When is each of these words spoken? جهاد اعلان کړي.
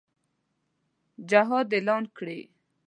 جهاد 1.31 1.69
اعلان 1.75 2.03
کړي. 2.17 2.39